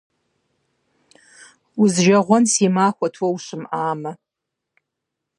[1.81, 4.11] Узижэгъуэн си махуэт уэ ущымыӀамэ.